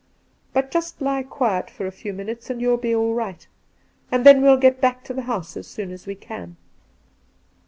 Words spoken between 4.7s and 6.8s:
back to the house as soon as we can